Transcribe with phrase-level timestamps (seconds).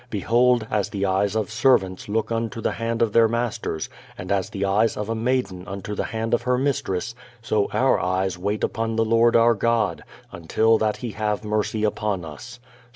[0.09, 4.49] Behold, as the eyes of servants look unto the hand of their masters, and as
[4.49, 8.63] the eyes of a maiden unto the hand of her mistress; so our eyes wait
[8.63, 12.69] upon the Lord our God, until that he have mercy upon us" (Psa.